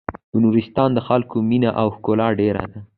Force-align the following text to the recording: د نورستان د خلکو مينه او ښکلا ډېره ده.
د 0.31 0.33
نورستان 0.43 0.89
د 0.93 0.99
خلکو 1.07 1.35
مينه 1.49 1.69
او 1.81 1.87
ښکلا 1.95 2.27
ډېره 2.39 2.63
ده. 2.71 2.79